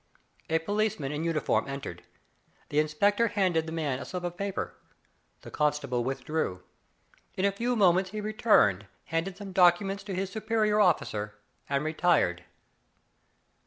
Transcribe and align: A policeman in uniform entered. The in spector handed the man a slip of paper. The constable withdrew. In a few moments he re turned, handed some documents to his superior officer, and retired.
A 0.49 0.57
policeman 0.57 1.11
in 1.11 1.23
uniform 1.23 1.67
entered. 1.67 2.01
The 2.69 2.79
in 2.79 2.87
spector 2.87 3.29
handed 3.29 3.67
the 3.67 3.71
man 3.71 3.99
a 3.99 4.05
slip 4.05 4.23
of 4.23 4.35
paper. 4.35 4.73
The 5.41 5.51
constable 5.51 6.03
withdrew. 6.03 6.63
In 7.35 7.45
a 7.45 7.51
few 7.51 7.75
moments 7.75 8.09
he 8.09 8.19
re 8.19 8.33
turned, 8.33 8.87
handed 9.05 9.37
some 9.37 9.51
documents 9.51 10.03
to 10.05 10.15
his 10.15 10.31
superior 10.31 10.79
officer, 10.81 11.35
and 11.69 11.83
retired. 11.85 12.43